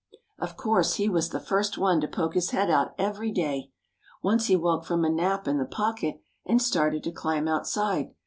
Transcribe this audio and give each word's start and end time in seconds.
Of 0.39 0.57
course 0.57 0.95
he 0.95 1.07
was 1.09 1.29
the 1.29 1.39
first 1.39 1.77
one 1.77 2.01
to 2.01 2.07
poke 2.07 2.33
his 2.33 2.49
head 2.49 2.71
out 2.71 2.95
every 2.97 3.31
day. 3.31 3.69
Once 4.23 4.47
he 4.47 4.55
woke 4.55 4.83
from 4.83 5.05
a 5.05 5.11
nap 5.11 5.47
in 5.47 5.59
the 5.59 5.65
pocket 5.65 6.19
and 6.43 6.59
started 6.59 7.03
to 7.03 7.11
climb 7.11 7.47
outside. 7.47 8.11